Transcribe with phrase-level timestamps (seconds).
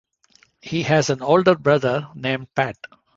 [0.61, 2.75] He has an older brother named Pat.